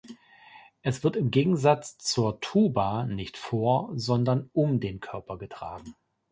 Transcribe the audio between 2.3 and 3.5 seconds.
Tuba nicht